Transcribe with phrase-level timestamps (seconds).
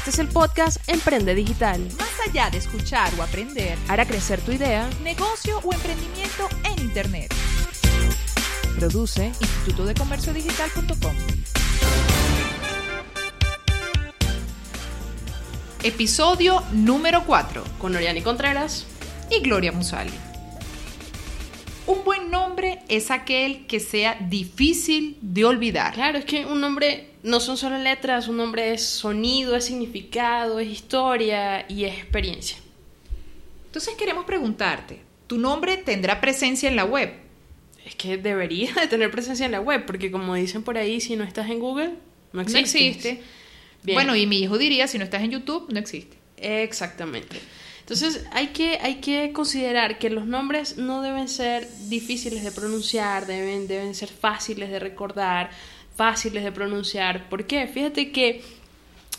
[0.00, 1.78] Este es el podcast Emprende Digital.
[1.98, 4.88] Más allá de escuchar o aprender, Hará crecer tu idea.
[5.04, 7.34] negocio o emprendimiento en Internet.
[8.78, 11.14] Produce Instituto de Comercio Digital.com.
[15.82, 18.86] Episodio número 4 con Oriani Contreras.
[19.30, 20.29] y Gloria Musali.
[21.90, 25.92] Un buen nombre es aquel que sea difícil de olvidar.
[25.92, 30.60] Claro, es que un nombre no son solo letras, un nombre es sonido, es significado,
[30.60, 32.58] es historia y es experiencia.
[33.66, 37.12] Entonces queremos preguntarte, ¿tu nombre tendrá presencia en la web?
[37.84, 41.16] Es que debería de tener presencia en la web, porque como dicen por ahí, si
[41.16, 41.94] no estás en Google,
[42.32, 42.60] no existe.
[42.60, 43.22] No existe.
[43.82, 43.96] Bien.
[43.96, 46.16] Bueno, y mi hijo diría, si no estás en YouTube, no existe.
[46.36, 47.40] Exactamente.
[47.90, 53.26] Entonces hay que, hay que considerar que los nombres no deben ser difíciles de pronunciar,
[53.26, 55.50] deben, deben ser fáciles de recordar,
[55.96, 57.28] fáciles de pronunciar.
[57.28, 57.66] ¿Por qué?
[57.66, 58.44] Fíjate que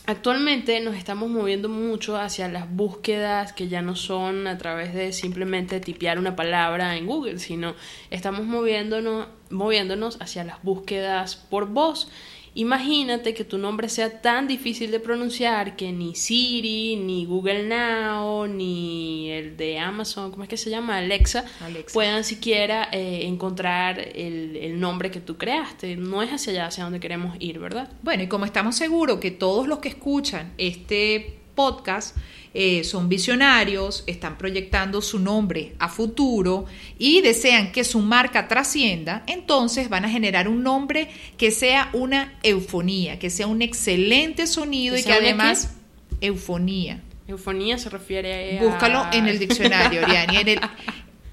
[0.06, 5.12] actualmente nos estamos moviendo mucho hacia las búsquedas que ya no son a través de
[5.12, 7.74] simplemente tipear una palabra en Google, sino
[8.08, 12.08] estamos moviéndonos, moviéndonos hacia las búsquedas por voz.
[12.54, 18.46] Imagínate que tu nombre sea tan difícil de pronunciar que ni Siri, ni Google Now,
[18.46, 20.98] ni el de Amazon, ¿cómo es que se llama?
[20.98, 21.94] Alexa, Alexa.
[21.94, 25.96] puedan siquiera eh, encontrar el, el nombre que tú creaste.
[25.96, 27.90] No es hacia allá hacia donde queremos ir, ¿verdad?
[28.02, 32.16] Bueno, y como estamos seguros que todos los que escuchan este podcast
[32.54, 36.66] eh, son visionarios, están proyectando su nombre a futuro
[36.98, 42.34] y desean que su marca trascienda, entonces van a generar un nombre que sea una
[42.42, 45.76] eufonía, que sea un excelente sonido ¿Que y que además
[46.20, 47.00] eufonía.
[47.26, 48.62] Eufonía se refiere a...
[48.62, 50.36] Búscalo en el diccionario, Oriani.
[50.36, 50.60] En el,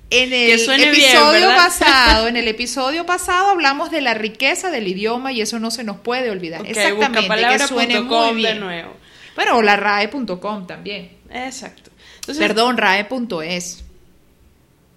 [0.09, 5.33] en el bien, episodio pasado, en el episodio pasado hablamos de la riqueza del idioma
[5.33, 6.65] y eso no se nos puede olvidar.
[6.65, 8.59] Exactamente, que suene muy de bien.
[8.61, 8.98] nuevo.
[9.39, 11.11] Bueno, o la RAE.com también.
[11.29, 11.91] Exacto.
[12.15, 13.85] Entonces, Perdón, RAE.es.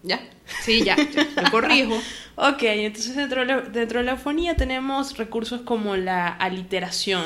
[0.03, 0.21] Ya.
[0.65, 1.97] Sí, ya, ya, lo corrijo.
[2.35, 7.23] Ok, entonces dentro de, la, dentro de la eufonía tenemos recursos como la aliteración.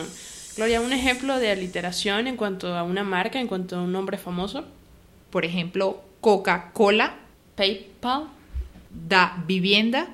[0.56, 4.18] Gloria, un ejemplo de aliteración en cuanto a una marca, en cuanto a un nombre
[4.18, 4.66] famoso.
[5.30, 7.14] Por ejemplo, Coca-Cola
[7.54, 8.24] PayPal.
[8.90, 10.08] da vivienda.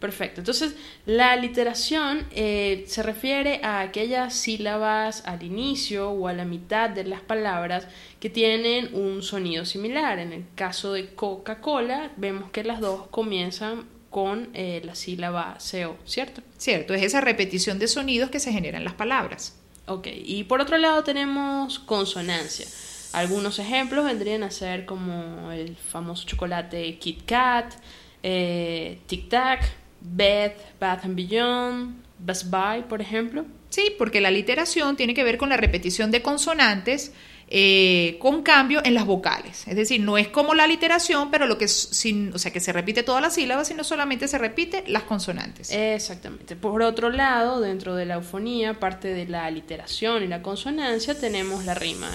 [0.00, 0.40] Perfecto.
[0.40, 0.74] Entonces,
[1.04, 7.04] la aliteración eh, se refiere a aquellas sílabas al inicio o a la mitad de
[7.04, 7.86] las palabras
[8.18, 10.18] que tienen un sonido similar.
[10.18, 15.96] En el caso de Coca-Cola, vemos que las dos comienzan con eh, la sílaba CO,
[16.06, 16.40] ¿cierto?
[16.56, 19.56] Cierto, es esa repetición de sonidos que se generan en las palabras.
[19.86, 22.66] Ok, y por otro lado tenemos consonancia.
[23.12, 27.74] Algunos ejemplos vendrían a ser como el famoso chocolate Kit Kat,
[28.22, 33.44] eh, Tic Tac, Bed, Bath and Beyond, Best Buy, por ejemplo.
[33.68, 37.12] Sí, porque la literación tiene que ver con la repetición de consonantes
[37.52, 39.66] eh, con cambio en las vocales.
[39.66, 42.72] Es decir, no es como la literación, pero lo que sin, o sea, que se
[42.72, 45.72] repite todas las sílabas, sino solamente se repite las consonantes.
[45.72, 46.54] Exactamente.
[46.54, 51.64] Por otro lado, dentro de la eufonía, aparte de la aliteración y la consonancia, tenemos
[51.64, 52.08] la rima.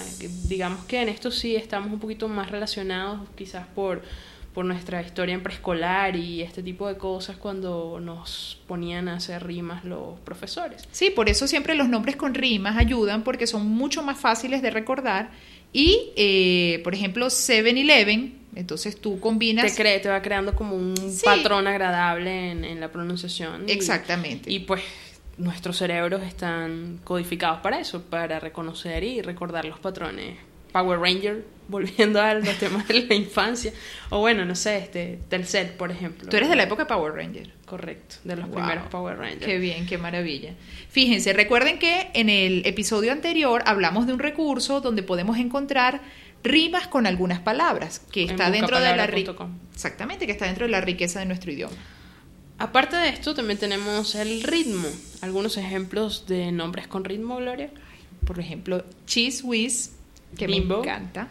[0.48, 4.02] Digamos que en esto sí estamos un poquito más relacionados, quizás por,
[4.56, 9.46] por nuestra historia en preescolar y este tipo de cosas cuando nos ponían a hacer
[9.46, 10.82] rimas los profesores.
[10.92, 14.70] Sí, por eso siempre los nombres con rimas ayudan porque son mucho más fáciles de
[14.70, 15.30] recordar.
[15.74, 19.74] Y, eh, por ejemplo, 7-Eleven, entonces tú combinas...
[19.76, 21.20] Te, cre- te va creando como un Sí.
[21.22, 23.68] patrón agradable en, en la pronunciación.
[23.68, 24.50] y- Exactamente.
[24.50, 24.82] Y pues
[25.36, 30.38] nuestros cerebros están codificados para eso, para reconocer y recordar los patrones.
[30.76, 33.72] Power Ranger, volviendo a los temas de la infancia.
[34.10, 36.28] O bueno, no sé, este, Telcel, por ejemplo.
[36.28, 37.50] Tú eres de la época Power Ranger.
[37.64, 38.54] Correcto, de los Wow.
[38.56, 39.46] primeros Power Rangers.
[39.46, 40.52] Qué bien, qué maravilla.
[40.90, 46.02] Fíjense, recuerden que en el episodio anterior hablamos de un recurso donde podemos encontrar
[46.44, 49.04] rimas con algunas palabras, que está dentro de la.
[49.74, 51.74] Exactamente, que está dentro de la riqueza de nuestro idioma.
[52.58, 54.88] Aparte de esto, también tenemos el ritmo.
[55.22, 57.70] Algunos ejemplos de nombres con ritmo, Gloria.
[58.26, 59.92] Por ejemplo, Cheese Whiz,
[60.36, 60.76] que Bimbo.
[60.76, 61.28] me encanta.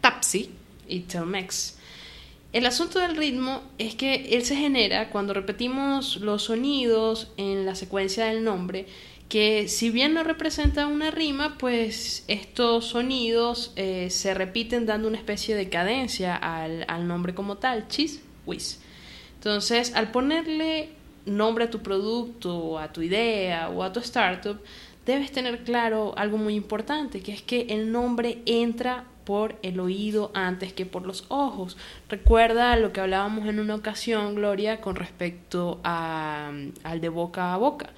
[0.00, 0.50] Tapsi,
[0.88, 1.78] y Telmex.
[2.52, 7.74] El asunto del ritmo es que él se genera cuando repetimos los sonidos en la
[7.74, 8.86] secuencia del nombre,
[9.30, 15.16] que si bien no representan una rima, pues estos sonidos eh, se repiten dando una
[15.16, 18.80] especie de cadencia al, al nombre como tal, cheese whiz.
[19.36, 20.90] Entonces, al ponerle
[21.24, 24.60] nombre a tu producto, a tu idea o a tu startup,
[25.06, 30.30] debes tener claro algo muy importante, que es que el nombre entra por el oído
[30.34, 31.76] antes que por los ojos.
[32.08, 36.52] Recuerda lo que hablábamos en una ocasión, Gloria, con respecto a,
[36.82, 37.90] al de boca a boca.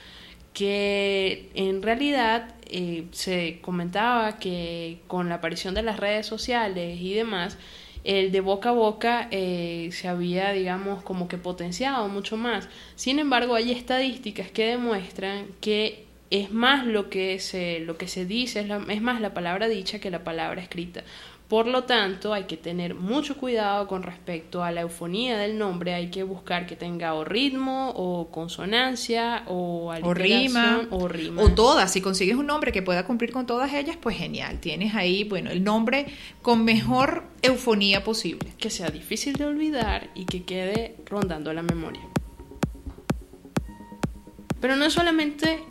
[0.52, 7.14] que en realidad eh, se comentaba que con la aparición de las redes sociales y
[7.14, 7.58] demás,
[8.04, 12.68] el de boca a boca eh, se había, digamos, como que potenciado mucho más.
[12.96, 16.03] Sin embargo, hay estadísticas que demuestran que
[16.34, 20.00] es más lo que se, lo que se dice, es, es más la palabra dicha
[20.00, 21.04] que la palabra escrita.
[21.46, 25.94] Por lo tanto, hay que tener mucho cuidado con respecto a la eufonía del nombre.
[25.94, 31.40] Hay que buscar que tenga o ritmo, o consonancia, o, o rima, o rima.
[31.42, 31.92] O todas.
[31.92, 34.58] Si consigues un nombre que pueda cumplir con todas ellas, pues genial.
[34.58, 36.06] Tienes ahí, bueno, el nombre
[36.42, 38.48] con mejor eufonía posible.
[38.58, 42.02] Que sea difícil de olvidar y que quede rondando la memoria.
[44.60, 45.62] Pero no es solamente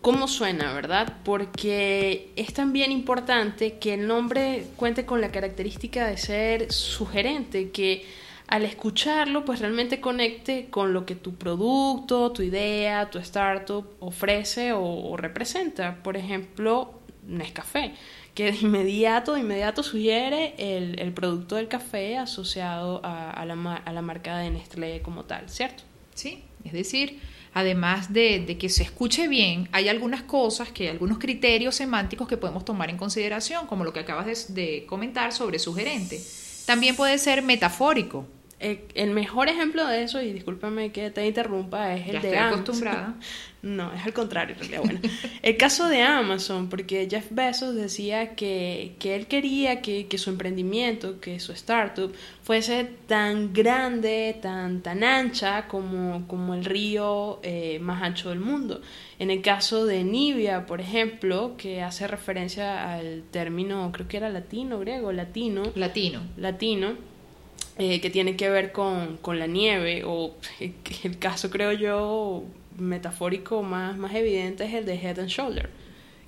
[0.00, 1.16] cómo suena, ¿verdad?
[1.24, 8.06] Porque es también importante que el nombre cuente con la característica de ser sugerente, que
[8.48, 14.72] al escucharlo pues realmente conecte con lo que tu producto, tu idea, tu startup ofrece
[14.72, 16.02] o, representa.
[16.02, 16.94] Por ejemplo,
[17.26, 17.94] Nescafé,
[18.34, 24.02] que de inmediato, de inmediato sugiere el, producto del café asociado a, la, a la
[24.02, 25.89] marca de Nestlé como tal, ¿cierto?
[26.20, 27.18] Sí, es decir,
[27.54, 32.62] además de, que se escuche bien, hay algunas cosas, que algunos criterios semánticos que podemos
[32.62, 36.20] tomar en consideración, como lo que acabas de, comentar sobre sugerente.
[36.66, 38.26] También puede ser metafórico.
[38.62, 42.60] Eh, el mejor ejemplo de eso, y discúlpame que te interrumpa, es el de Amazon.
[42.60, 43.14] acostumbrada.
[43.62, 44.80] No, es al contrario, en realidad.
[44.82, 45.00] Bueno,
[45.42, 51.38] el caso de Amazon, porque Jeff Bezos decía que, él quería que, su emprendimiento, que
[51.40, 52.10] su startup,
[52.42, 58.80] fuese tan grande, tan, tan ancha como, como el río eh, más ancho del mundo.
[59.18, 64.30] En el caso de Nivea, por ejemplo, que hace referencia al término, creo que era
[64.30, 65.64] latino, griego, latino.
[65.74, 66.22] Latino.
[66.38, 67.09] Latino
[67.80, 72.44] eh, que tiene que ver con, con, la nieve, o el caso creo yo
[72.76, 75.70] metafórico más, más evidente es el de Head and Shoulder,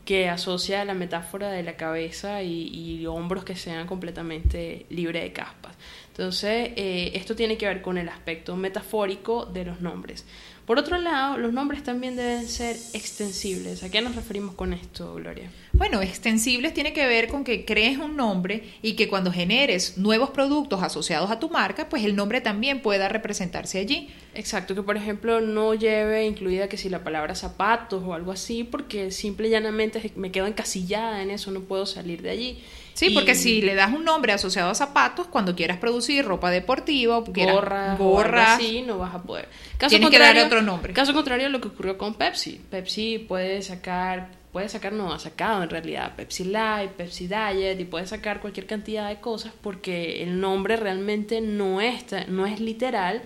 [0.06, 5.32] que asocia la metáfora de la cabeza y, y hombros que sean completamente libres de
[5.34, 5.76] caspas.
[6.12, 10.26] Entonces, eh, esto tiene que ver con el aspecto metafórico de los nombres.
[10.66, 13.82] Por otro lado, los nombres también deben ser extensibles.
[13.82, 15.50] ¿A qué nos referimos con esto, Gloria?
[15.72, 20.30] Bueno, extensibles tiene que ver con que crees un nombre y que cuando generes nuevos
[20.30, 24.10] productos asociados a tu marca, pues el nombre también pueda representarse allí.
[24.34, 28.64] Exacto, que por ejemplo no lleve incluida que si la palabra zapatos o algo así,
[28.64, 32.62] porque simple y llanamente me quedo encasillada en eso, no puedo salir de allí.
[32.94, 37.20] Sí, porque si le das un nombre asociado a zapatos, cuando quieras producir ropa deportiva,
[37.26, 39.48] gorra, gorra, sí, no vas a poder.
[39.88, 40.92] tienes que darle otro nombre.
[40.92, 42.60] Caso contrario a lo que ocurrió con Pepsi.
[42.70, 42.84] Puede
[43.20, 48.06] puede sacar, puede sacar, no ha sacado en realidad Pepsi Light, Pepsi Diet y puede
[48.06, 53.22] sacar cualquier cantidad de cosas porque el nombre realmente no es, no es literal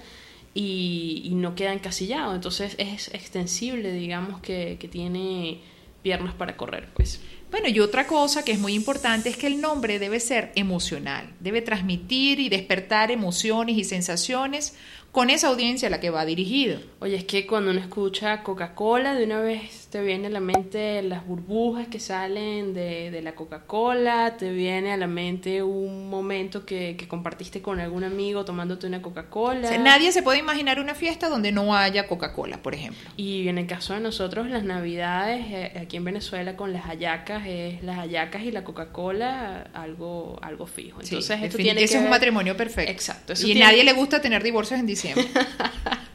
[0.54, 2.34] y, y no queda encasillado.
[2.34, 5.60] Entonces es extensible, digamos que, que tiene
[6.02, 7.20] piernas para correr, pues.
[7.50, 11.32] Bueno, y otra cosa que es muy importante es que el nombre debe ser emocional,
[11.40, 14.75] debe transmitir y despertar emociones y sensaciones
[15.12, 16.81] con esa audiencia a la que va dirigido.
[16.98, 21.00] Oye, es que cuando uno escucha Coca-Cola, de una vez te viene a la mente
[21.02, 26.66] las burbujas que salen de, de la Coca-Cola, te viene a la mente un momento
[26.66, 29.78] que, que compartiste con algún amigo tomándote una Coca-Cola.
[29.78, 33.08] nadie se puede imaginar una fiesta donde no haya Coca-Cola, por ejemplo.
[33.16, 37.44] Y en el caso de nosotros, las navidades eh, aquí en Venezuela con las hallacas,
[37.47, 41.00] es las hallacas y la Coca-Cola algo, algo fijo.
[41.00, 42.92] Entonces, esto tiene ese es un matrimonio perfecto.
[42.92, 43.32] Exacto.
[43.42, 45.26] y a nadie le gusta tener divorcios en diciembre.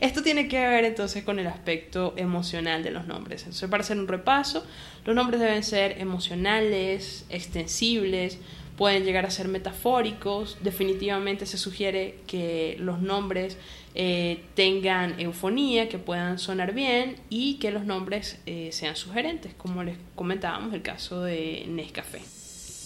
[0.00, 3.42] Esto tiene que ver entonces con el aspecto emocional de los nombres.
[3.42, 4.64] Entonces, para hacer un repaso,
[5.04, 8.38] los nombres deben ser emocionales, extensibles,
[8.76, 10.56] pueden llegar a ser metafóricos.
[10.62, 13.58] Definitivamente se sugiere que los nombres
[13.94, 19.84] eh, tengan eufonía, que puedan sonar bien y que los nombres eh, sean sugerentes, como
[19.84, 22.39] les comentábamos el caso de Nescafé.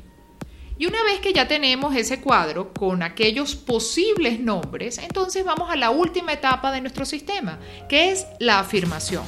[0.78, 5.76] Y una vez que ya tenemos ese cuadro con aquellos posibles nombres, entonces vamos a
[5.76, 9.26] la última etapa de nuestro sistema, que es la afirmación.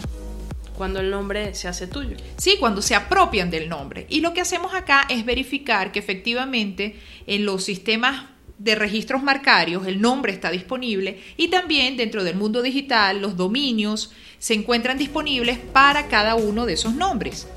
[0.78, 2.16] Cuando el nombre se hace tuyo.
[2.38, 4.06] Sí, cuando se apropian del nombre.
[4.10, 6.98] Y lo que hacemos acá es verificar que efectivamente
[7.28, 8.31] en los sistemas
[8.64, 14.12] de registros marcarios, el nombre está disponible y también dentro del mundo digital los dominios
[14.38, 17.48] se encuentran disponibles para cada uno de esos nombres.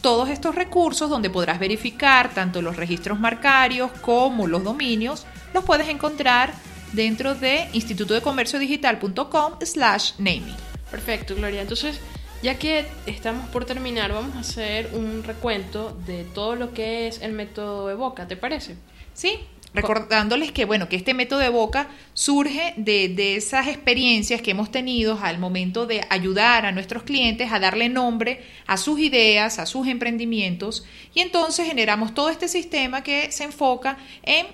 [0.00, 5.88] Todos estos recursos donde podrás verificar tanto los registros marcarios como los dominios los puedes
[5.88, 6.52] encontrar
[6.92, 10.56] dentro de institutodecomerciodigital.com slash naming.
[10.90, 11.62] Perfecto, Gloria.
[11.62, 12.00] Entonces,
[12.42, 17.20] ya que estamos por terminar, vamos a hacer un recuento de todo lo que es
[17.20, 18.76] el método Evoca, ¿te parece?
[19.12, 19.40] Sí,
[19.74, 24.70] recordándoles que bueno, que este método de boca surge de, de, esas experiencias que hemos
[24.70, 29.66] tenido al momento de ayudar a nuestros clientes a darle nombre a sus ideas, a
[29.66, 34.46] sus emprendimientos, y entonces generamos todo este sistema que se enfoca en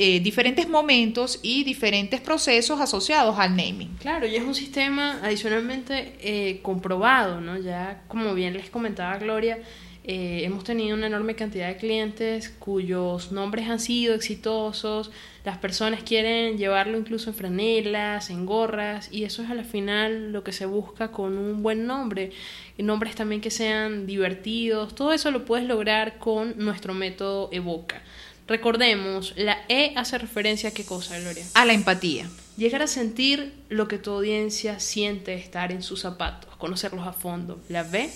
[0.00, 3.96] eh, diferentes momentos y diferentes procesos asociados al naming.
[3.96, 7.58] Claro, y es un sistema adicionalmente eh, comprobado, ¿no?
[7.58, 9.58] Ya como bien les comentaba Gloria,
[10.04, 15.10] eh, hemos tenido una enorme cantidad de clientes cuyos nombres han sido exitosos,
[15.44, 20.44] las personas quieren llevarlo incluso en franelas, en gorras, y eso es al final lo
[20.44, 22.30] que se busca con un buen nombre.
[22.76, 28.00] Y nombres también que sean divertidos, todo eso lo puedes lograr con nuestro método Evoca.
[28.48, 31.44] Recordemos, la E hace referencia a qué cosa, Gloria?
[31.52, 32.26] A la empatía.
[32.56, 37.60] Llegar a sentir lo que tu audiencia siente estar en sus zapatos, conocerlos a fondo.
[37.68, 38.10] La B.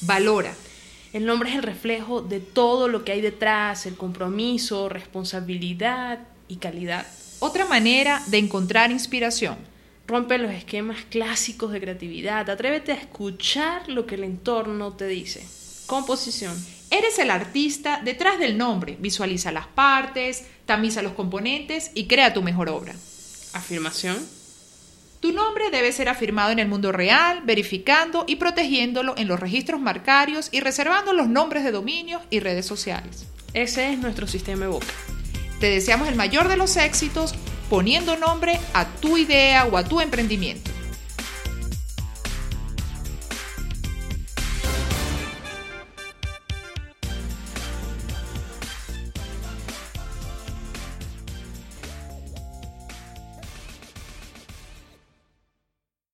[0.00, 0.54] Valora.
[1.12, 6.56] El nombre es el reflejo de todo lo que hay detrás, el compromiso, responsabilidad y
[6.56, 7.06] calidad.
[7.40, 9.58] Otra manera de encontrar inspiración.
[10.06, 12.48] Rompe los esquemas clásicos de creatividad.
[12.48, 15.46] Atrévete a escuchar lo que el entorno te dice.
[15.86, 16.56] Composición
[16.90, 18.96] Eres el artista detrás del nombre.
[18.98, 22.94] Visualiza las partes, tamiza los componentes y crea tu mejor obra.
[23.52, 24.16] Afirmación.
[25.20, 29.80] Tu nombre debe ser afirmado en el mundo real, verificando y protegiéndolo en los registros
[29.80, 33.26] marcarios y reservando los nombres de dominios y redes sociales.
[33.52, 34.86] Ese es nuestro sistema Evoca.
[35.60, 37.34] Te deseamos el mayor de los éxitos
[37.68, 40.70] poniendo nombre a tu idea o a tu emprendimiento.